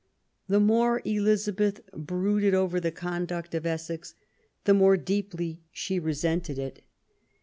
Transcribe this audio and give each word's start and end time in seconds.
The 0.47 0.59
more 0.59 1.03
Elizabeth 1.05 1.79
brooded 1.93 2.55
over 2.55 2.79
the 2.79 2.89
conduct 2.89 3.53
of 3.53 3.67
Essex, 3.67 4.15
the 4.63 4.73
more 4.73 4.97
deeply 4.97 5.61
she 5.71 5.99
resented 5.99 6.57
it. 6.57 6.81